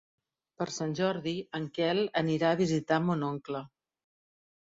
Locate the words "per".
0.59-0.65